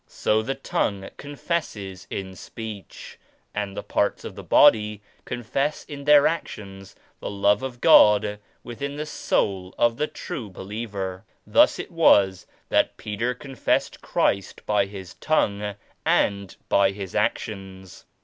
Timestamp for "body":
4.43-5.03